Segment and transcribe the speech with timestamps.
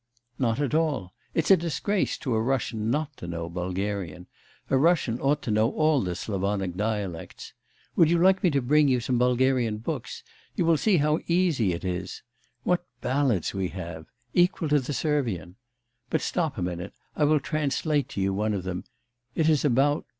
[0.39, 1.13] 'Not at all.
[1.35, 4.25] It's a disgrace to a Russian not to know Bulgarian.
[4.71, 7.53] A Russian ought to know all the Slavonic dialects.
[7.95, 10.23] Would you like me to bring you some Bulgarian books?
[10.55, 12.23] You will see how easy it is.
[12.63, 14.07] What ballads we have!
[14.33, 15.55] equal to the Servian.
[16.09, 18.85] But stop a minute, I will translate to you one of them.
[19.35, 20.05] It is about...